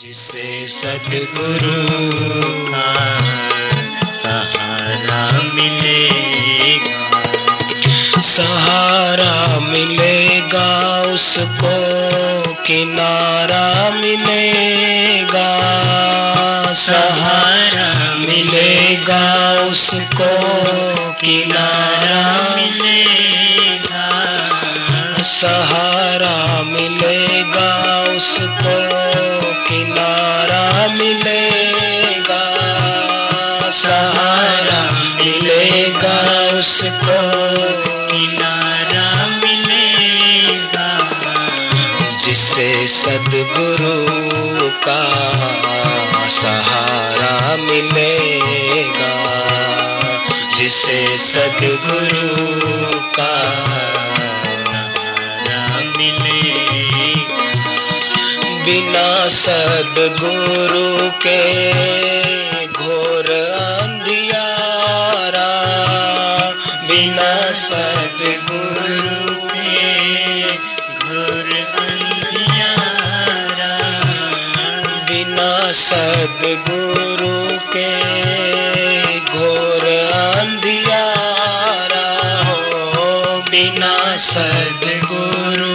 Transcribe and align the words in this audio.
जिसे 0.00 0.68
सदगुरु 0.68 1.88
का 2.72 3.18
सहारा 4.14 5.42
मिलेगा। 5.54 7.22
सहारा 8.20 9.60
मिलेगा 9.60 11.02
उसको, 11.02 11.74
किनारा 12.52 13.90
मिलेगा। 13.90 15.50
सहारा 16.72 18.14
मिलेगा 18.14 19.52
उसको, 19.60 20.32
किनारा 21.12 22.56
मिलेगा। 22.56 24.10
सहारा 25.22 25.95
उसको 36.58 37.18
किनारा 38.06 39.26
मिलेगा। 39.26 40.88
जिसे 42.16 42.86
सदगुरु 42.86 44.06
का 44.70 45.02
सहारा 46.28 47.56
मिलेगा। 47.56 49.12
जिसे 50.56 51.18
सदगुरु 51.18 53.00
का 53.00 53.36
बिना 58.64 59.28
सदगुरु 59.28 61.10
के 61.10 61.46
सदगुरु 75.76 77.38
के 77.72 77.90
घोर 79.20 79.84
अंधियारा 80.16 82.06
हो 82.46 82.60
बिना 83.50 83.96
सदगुरु 84.26 85.74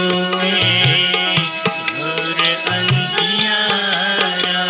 घोर 1.92 2.40
अंधियारा 2.76 4.64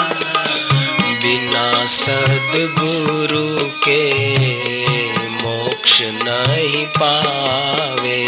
बिना 1.22 1.66
सदगुरु 1.96 3.46
के 3.88 4.02
मोक्ष 5.42 5.94
नहीं 6.24 6.84
पावे। 6.98 8.22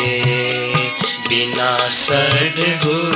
बिना 1.29 1.73
सदगुरु 2.03 3.14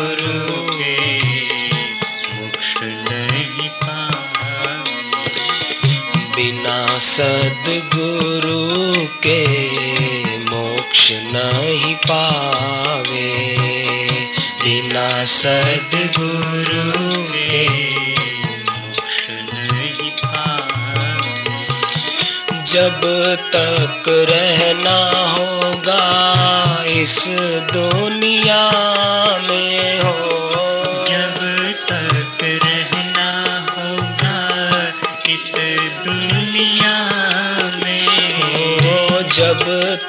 सदगुरु 6.99 8.93
के 9.27 9.43
मोक्ष 10.39 11.13
नहीं 11.13 11.95
पावे, 11.95 13.31
बिना 14.63 15.25
सदगुरु 15.25 16.91
के 17.33 17.69
मोक्ष 18.63 19.27
नहीं 19.31 20.11
पावे। 20.25 21.67
जब 22.65 23.01
तक 23.55 24.05
रहना 24.31 24.99
होगा 25.33 26.05
इस 26.85 27.25
दुनिया 27.73 28.65
में 29.49 30.01
हो 30.01 30.38
जब 39.39 39.61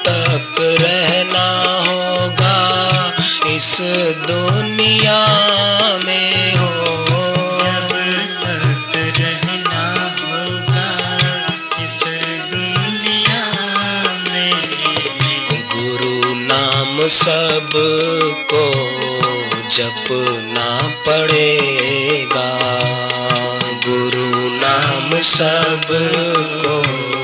तक 0.06 0.54
रहना 0.60 1.48
होगा 1.88 2.58
इस 3.46 3.78
दुनिया 4.28 5.20
में 6.04 6.56
हो। 6.56 6.70
जब 7.60 7.92
तक 8.42 8.92
रहना 9.18 9.84
होगा 10.22 10.88
इस 11.84 12.00
दुनिया 12.54 13.44
में 14.32 14.52
गुरु 15.74 16.34
नाम 16.34 17.06
सबको 17.06 18.64
जपना 19.68 20.88
पड़ेगा। 21.06 22.50
गुरु 23.86 24.30
नाम 24.50 25.20
सबको 25.20 26.82
जपना 26.82 27.19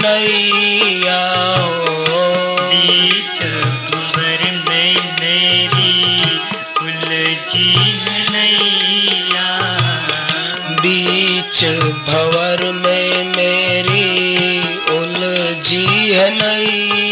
नैया 0.00 1.20
बीच 2.70 3.38
भंवर 3.90 4.42
में 4.68 4.94
मेरी 5.20 5.94
उलझी 6.82 7.72
है 8.04 8.18
नैया 8.30 9.48
बीच 10.82 11.64
भवर 12.08 12.60
में 12.72 13.24
मेरी 13.36 14.08
उलझी 14.98 15.86
नैया। 16.30 17.11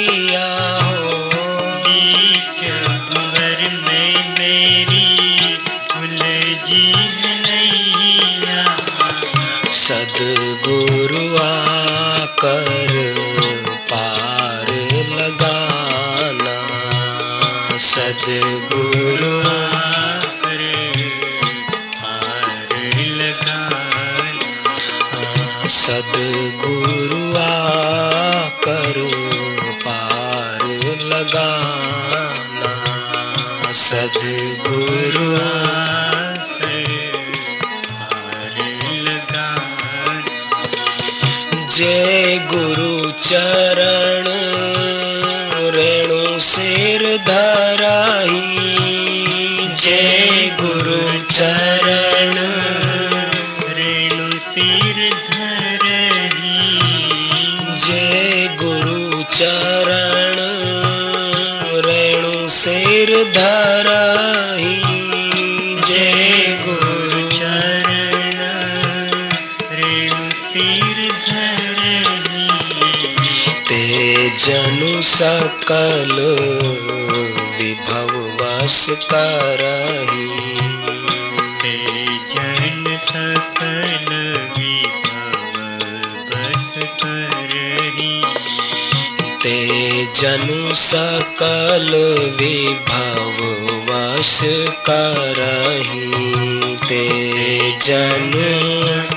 सदगुरु 9.91 11.37
आकर 11.37 12.93
पार 13.93 14.67
लगाना। 15.11 16.57
सदगुरु 17.79 19.43
पार 22.03 22.69
लगाना। 23.21 23.99
सदगुरु 25.69 27.35
आकर 27.39 29.11
पार 29.87 30.63
लगाना। 31.03 32.73
सदगुरु 33.73 35.70
जय 41.81 42.39
गुरु 42.51 43.11
चरण, 43.11 44.27
रेणु 45.75 46.41
सिर 46.41 47.05
धराही 47.29 48.41
जय 49.83 50.51
गुरु 50.61 50.99
चरण, 51.31 52.37
रेणु 53.79 54.39
सिर 54.49 55.01
धरही 55.31 56.69
जय 57.87 58.49
गुरु 58.63 59.23
चरण, 59.33 60.39
रेणु 61.89 62.49
सिर 62.61 63.17
धरही 63.39 64.50
जनु 74.51 75.03
सकल 75.07 76.17
विभव 77.59 78.09
वश 78.41 78.79
करही 79.13 80.25
जन 82.33 82.85
सकल 83.05 84.09
विभव 84.57 85.55
बस 86.33 86.73
करही 87.03 88.11
ते 89.45 89.55
जनु 90.21 90.75
सकल 90.83 91.89
विभव 92.41 93.41
वश 93.91 94.37
करही 94.91 96.77
ते 96.89 97.07
जनु 97.87 99.10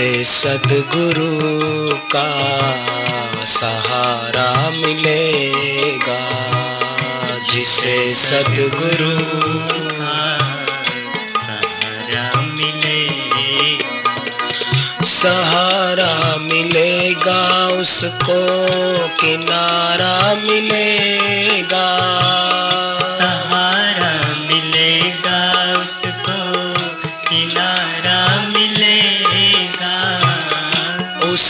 जिसे 0.00 0.24
सदगुरु 0.24 1.30
का 1.96 2.28
सहारा 3.44 4.70
मिलेगा। 4.70 6.20
जिसे 7.52 8.14
सदगुरु 8.14 9.12
सहारा 11.50 12.40
मिले 12.40 13.00
सहारा 15.04 16.36
मिलेगा 16.36 17.68
उसको 17.68 18.40
किनारा 19.08 20.34
मिलेगा। 20.34 21.86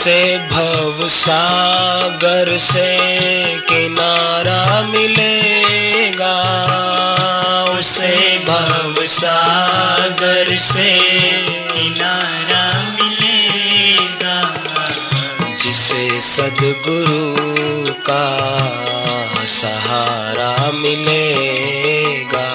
उसे 0.01 0.37
भव 0.37 1.09
सागर 1.09 2.57
से 2.57 2.97
किनारा 3.57 4.81
मिलेगा। 4.81 6.35
उसे 7.79 8.39
भव 8.39 8.95
सागर 9.05 10.55
से 10.55 10.99
किनारा 11.47 12.95
मिलेगा। 12.95 14.55
जिसे 15.55 16.21
सदगुरु 16.21 17.93
का 17.93 18.37
सहारा 19.45 20.71
मिलेगा। 20.71 22.53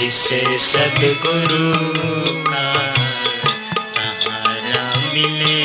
जिसे 0.00 0.58
सदगुरु 0.58 1.72
का 2.42 2.94
सहारा 3.76 5.00
मिलेगा। 5.14 5.63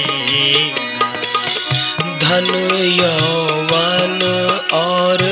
धन 2.21 2.45
यौवन 2.83 4.21
और 4.73 5.23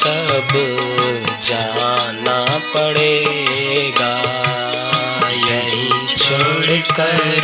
सब 0.00 0.52
जाना 1.42 2.36
पड़ेगा। 2.74 4.12
यही 5.32 6.06
छोड़ 6.16 6.76
कर 6.90 7.40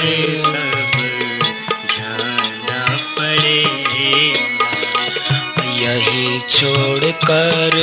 जाना 1.94 2.84
पड़ेगा 3.18 3.86
यही 5.80 6.40
छोड़ 6.50 7.10
कर 7.24 7.76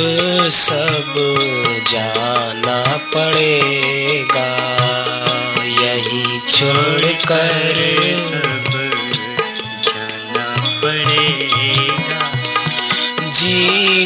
सब 0.50 1.14
जाना 1.90 2.80
पड़ेगा। 3.14 4.48
यही 5.82 6.40
छोड़ 6.48 7.12
कर 7.30 8.43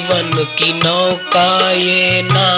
जीवन 0.09 0.45
की 0.59 0.73
नौका 0.73 1.71
ये 1.71 2.23
ना 2.23 2.49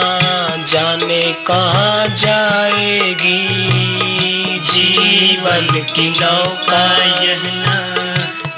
जाने 0.64 1.22
कहाँ 1.32 2.06
जाएगी। 2.08 3.38
जीवन 4.60 5.66
की 5.94 6.10
नौका 6.10 6.84
यह 7.24 7.42
ना 7.54 7.80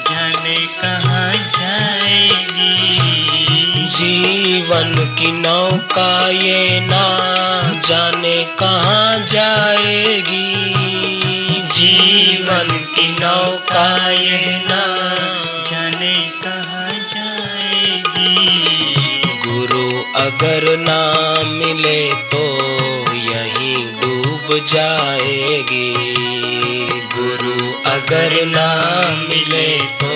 जाने 0.08 0.56
कहाँ 0.82 1.32
जाएगी। 1.32 2.76
जीवन 3.88 4.94
की 5.18 5.32
नौका 5.32 6.28
ये 6.28 6.80
ना 6.80 7.06
जाने 7.84 8.44
कहाँ 8.58 9.18
जाएगी। 9.18 10.54
जीवन 11.72 12.68
की 12.94 13.10
नौका 13.10 14.10
ये 14.10 14.58
ना 14.70 14.91
अगर 20.42 20.76
ना 20.76 21.42
मिले 21.42 22.12
तो 22.14 22.40
यही 23.14 23.84
डूब 23.84 24.64
जाएगी। 24.64 25.94
गुरु, 27.14 27.72
अगर 27.90 28.46
ना 28.46 28.66
मिले 29.28 29.78
तो 29.78 30.10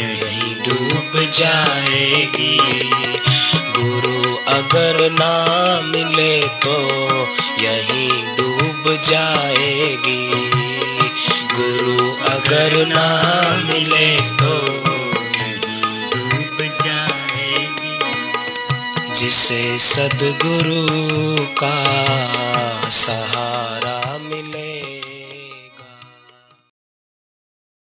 यही 0.00 0.54
डूब 0.54 1.30
जाएगी। 1.30 2.58
गुरु, 3.78 4.36
अगर 4.36 5.10
ना 5.10 5.32
मिले 5.80 6.40
तो 6.40 6.76
यही 7.62 8.22
डूब 8.22 9.02
जाएगी। 9.02 10.50
गुरु, 11.54 12.10
अगर 12.10 12.86
ना 12.86 13.06
मिले 13.66 14.20
तो 14.20 14.67
जिसे 19.18 19.62
सदगुरु 19.78 20.82
का 21.60 21.74
सहारा 22.98 23.97